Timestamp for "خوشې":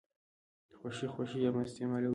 0.79-1.07, 1.13-1.37